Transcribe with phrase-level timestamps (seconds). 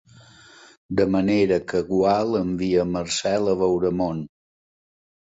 [1.01, 4.25] De manera que Gual envia Marcel a veure món.